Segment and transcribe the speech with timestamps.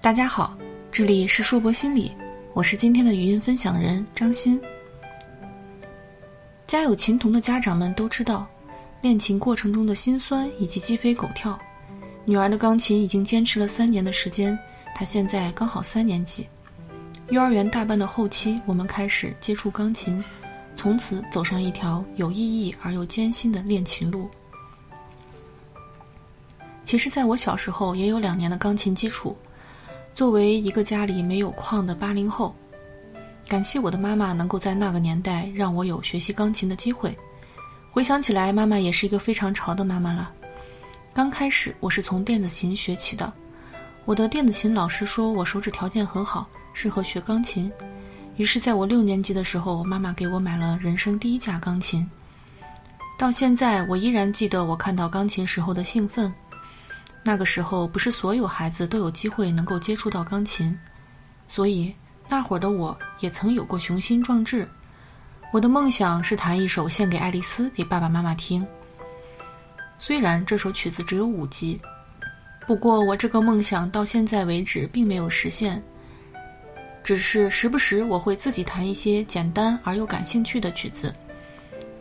[0.00, 0.56] 大家好，
[0.90, 2.12] 这里是硕博心理，
[2.54, 4.58] 我是今天的语音分享人张欣。
[6.66, 8.48] 家有琴童的家长们都知道，
[9.02, 11.58] 练琴过程中的辛酸以及鸡飞狗跳。
[12.24, 14.58] 女儿的钢琴已经坚持了三年的时间，
[14.94, 16.48] 她现在刚好三年级。
[17.28, 20.24] 幼儿园大班的后期，我们开始接触钢琴，
[20.74, 24.30] 从此走上一条有意义而又艰辛的练琴路。
[26.90, 29.38] 其实，在我小时候也有两年的钢琴基础。
[30.12, 32.52] 作为一个家里没有矿的八零后，
[33.46, 37.16] 感谢我的妈妈能够在那个年代让我有学习钢琴的机会。
[37.92, 40.32] 回想起来，妈妈也是一个非常潮的妈妈了。
[41.14, 43.32] 刚开始我是从电子琴学起的，
[44.04, 47.70] 我的电子琴老师说我手指条件很好，适合学钢琴。
[48.36, 52.04] 于是，在我六年级的时候，妈妈给我买了人生第一架钢琴。
[53.16, 56.34] 到现在，我依然记得我看到钢琴时候的兴奋。
[57.22, 60.76] 那个时候，不是所有孩子都有机会能够接触到钢琴，
[61.46, 61.94] 所以
[62.28, 64.66] 那会儿的我也曾有过雄心壮志。
[65.52, 68.66] 我的梦想是弹一首献给爱丽丝给爸爸妈妈听。
[69.98, 71.78] 虽然这首曲子只有五级，
[72.66, 75.82] 不过我这个梦想到现在为止并没有实现。
[77.02, 81.12] 只是时不时我会自己弹一些简单而又感兴趣的曲子。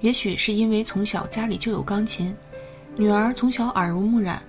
[0.01, 2.33] 也许是因为从小家里就有钢琴，
[2.95, 4.41] 女儿从小耳濡目染。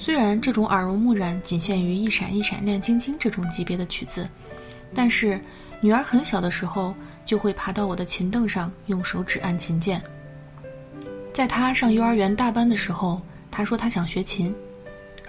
[0.00, 4.26] 虽然这种耳濡目染仅限于一闪一闪亮晶晶这种级别的曲子，
[4.94, 5.38] 但是
[5.78, 10.02] 女儿很小的时候就会爬到我的琴凳上，用手指按琴键。
[11.34, 13.20] 在她上幼儿园大班的时候，
[13.50, 14.54] 她说她想学琴。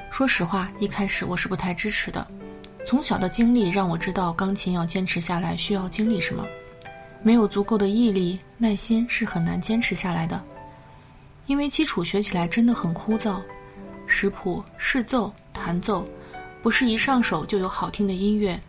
[0.10, 2.26] 说实话，一开始我是不太支持的。
[2.86, 6.46] 从小的经历让我知道，钢琴要坚持下来需要经历什么。
[7.22, 10.42] 没有足够的毅力、耐心是很难坚持下来的，
[11.46, 13.42] 因为基础学起来真的很枯燥。
[14.12, 16.06] 识谱、试奏、弹奏，
[16.62, 18.60] 不是一上手就有好听的音乐，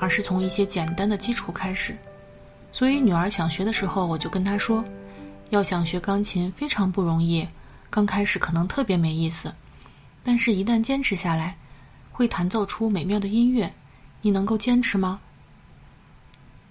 [0.00, 1.96] 而是从一些简单的基础开始。
[2.72, 4.84] 所以女儿想学的时候，我就跟她说，
[5.50, 7.46] 要想学钢琴非常不容易，
[7.88, 9.54] 刚开始可能特别没意思，
[10.24, 11.56] 但是一旦坚持下来，
[12.10, 13.70] 会弹奏出美妙的音乐。
[14.22, 15.20] 你能够坚持吗？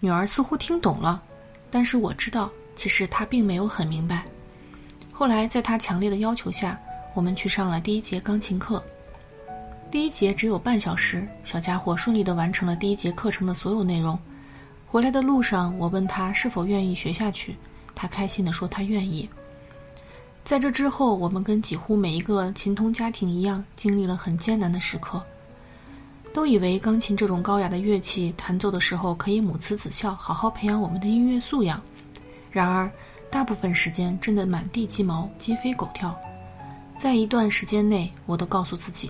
[0.02, 1.24] 女儿似乎听懂了，
[1.72, 4.26] 但是我知道，其实她并没有很明白。
[5.12, 6.80] 后来在她强烈的要求下。
[7.14, 8.82] 我们去上了第一节钢琴课，
[9.90, 14.18] 第一节只有半小时，小家伙顺利地完成了第一节课程的所有内容。
[14.86, 17.56] 回来的路上，我问他是否愿意学下去，
[17.94, 19.28] 他开心地说他愿意。
[20.46, 25.22] 在这之后，我们跟几乎每一个琴童家庭一样，经历了很艰难的时刻，
[26.34, 31.82] 都以为钢琴这种高雅的乐器弹奏的时候可以母慈子孝，好好培养我们的音乐素养。
[32.50, 32.90] 然而，
[33.30, 36.16] 大部分时间真的满地鸡毛，鸡飞狗跳。
[37.00, 39.10] 在一段时间内，我都告诉自己，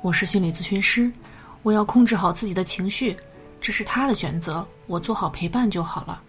[0.00, 1.12] 我是心理咨询师，
[1.62, 3.16] 我要控制好自己的情绪，
[3.60, 6.20] 这是他的选择，我做好陪伴就好了。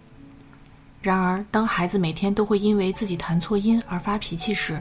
[1.02, 4.80] 然而，当孩子每天都会因为自己弹错音而发脾气时，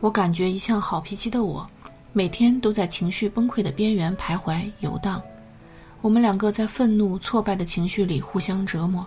[0.00, 1.64] 我感觉一向好脾气的我，
[2.12, 5.22] 每天都在情绪崩溃的边缘徘徊游荡。
[6.00, 9.06] 我们两个在愤怒、挫败的情绪里互相折磨。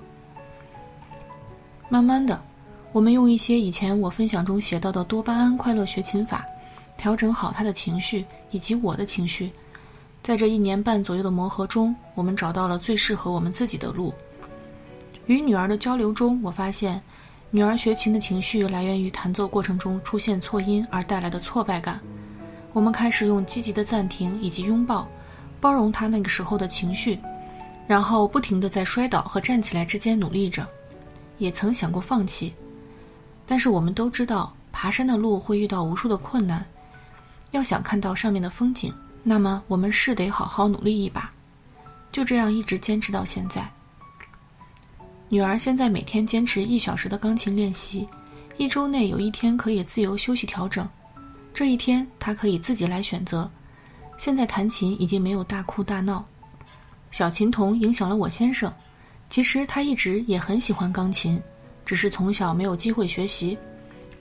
[1.90, 2.41] 慢慢的。
[2.94, 6.46] 我们用一些以前我分享中写到的多巴胺快乐学琴法，
[6.97, 9.50] 调整好他的情绪以及我的情绪。
[10.22, 14.13] 在这一年半左右的磨合中，我们找到了最适合我们自己的路。
[15.25, 17.01] 与女儿的交流中，我发现，
[17.50, 21.97] 女儿学琴的情绪来源于弹奏过程中出现错音而带来的挫败感。
[22.74, 25.07] 我们开始用积极的暂停以及拥抱，
[25.62, 27.18] 包容她那个时候的情绪，
[27.88, 30.68] 然后不停地在摔倒和站起来之间努力着，
[31.38, 32.53] 也曾想过放弃。
[33.51, 36.66] 但是我们都知道，爬山的路会遇到无数的困难。
[37.51, 41.29] 要想看到上面的风景，那么我们是得好好努力一把。
[42.13, 43.69] 就这样一直坚持到现在。
[45.28, 48.07] 女儿现在每天坚持一小时的钢琴练习，
[48.56, 50.88] 一周内有一天可以自由休息调整。
[51.53, 53.51] 这一天她可以自己来选择。
[54.18, 56.25] 现在弹琴已经没有大哭大闹。
[57.12, 58.74] 小琴童影响了我先生，
[59.30, 61.38] 其实他一直也很喜欢钢琴。
[61.91, 63.57] 只是从小没有机会学习，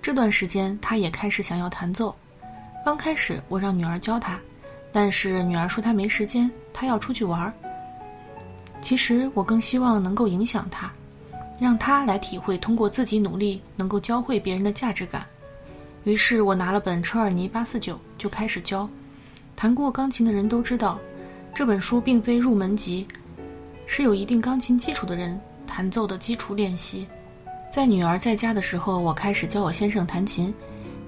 [0.03, 2.13] 这段时间他也开始想要弹奏。
[2.85, 4.41] 刚开始我让女儿教他，
[4.91, 7.53] 但是女儿说她没时间，她要出去玩儿。
[8.83, 10.91] 其实我更希望能够影响他，
[11.61, 15.25] 让他来体会通过自己努力能够教会别人的价值感。
[16.03, 18.91] 于是我拿了本车尔尼八四九就开始教。
[19.55, 20.99] 弹过钢琴的人都知道，
[21.55, 23.07] 这本书并非入门级，
[23.87, 27.07] 是有一定钢琴基础的人弹奏的基础练习。
[27.71, 30.53] 在女儿在家的时候，我开始教我先生弹琴，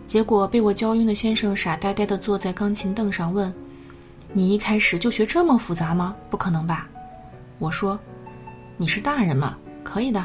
[0.06, 3.52] 结果被我教晕的先生傻呆呆地坐在钢琴凳上，问
[4.32, 6.14] ：“你一开始就学这么复杂吗？
[6.30, 6.88] 不可能吧？”
[7.58, 7.98] 我说
[8.78, 10.24] ：“你是大人嘛，可以的。”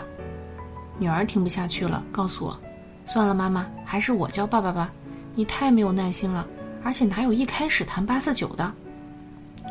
[1.00, 2.56] 女儿听不下去了，告诉我
[3.04, 4.92] ：“算了，妈妈，还是我教爸爸吧。
[5.34, 6.48] 你太没有耐心了，
[6.84, 8.72] 而且哪有一开始弹八四九的？”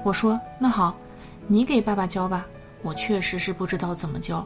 [0.05, 0.97] 我说：“那好，
[1.47, 2.45] 你给爸爸教吧。
[2.83, 4.45] 我确实是不知道怎么教。”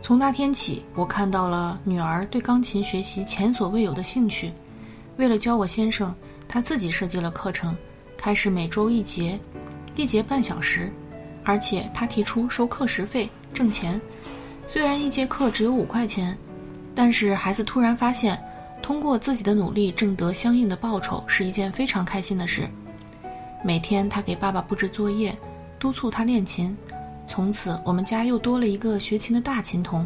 [0.00, 4.52] 从那天起，我看到了女儿对钢琴学习前所未有的兴趣。
[5.16, 6.14] 为了教我先生，
[6.48, 7.76] 她自己设计了课程，
[8.16, 9.38] 开始每周一节，
[9.96, 10.90] 一节半小时，
[11.44, 14.00] 而且她提出收课时费挣钱。
[14.66, 16.36] 虽然一节课只有五块钱，
[16.94, 18.40] 但是孩子突然发现，
[18.80, 22.68] 通过自己的努力挣得相应的报酬是一件非常开心的事。
[23.62, 25.36] 每天他给爸爸布置作业，
[25.78, 26.74] 督促他练琴。
[27.28, 30.04] 从此，我们家又多了一个学琴的大琴童，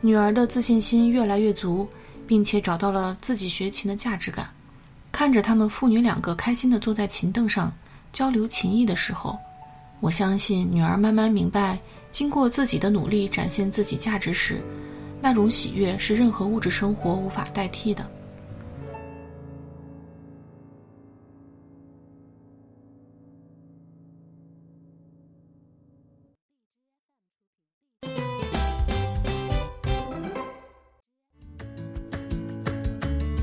[0.00, 1.86] 女儿的自信心越来越足，
[2.26, 4.48] 并且找到了自己学琴的价值感。
[5.12, 7.72] 看着他们父女两个开心地坐在琴凳上
[8.12, 9.38] 交流琴艺的时候，
[10.00, 11.78] 我相信女儿慢慢明白，
[12.10, 14.60] 经过自己的努力展现自己价值时，
[15.20, 18.04] 那种喜悦是任何物质生活无法代替的。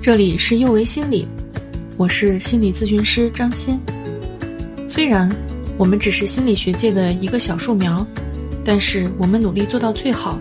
[0.05, 1.27] 这里是幼为心理，
[1.97, 3.79] 我是心理咨询师张欣。
[4.87, 5.27] 虽然
[5.79, 8.05] 我们只是心理学界的一个小树苗，
[8.63, 10.39] 但是我们努力做到最好，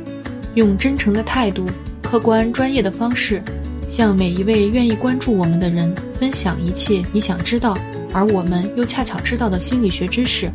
[0.55, 1.65] 用真诚的态度、
[2.03, 3.43] 客观专业的方式，
[3.89, 7.75] 向每一位愿意关注我们的人分享一切你想知道，
[8.13, 10.53] 而我们又恰巧知道的心理学知识。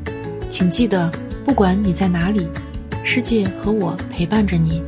[0.51, 1.09] 请记得，
[1.43, 2.47] 不管你在哪里，
[3.03, 4.83] 世界和我陪伴着你。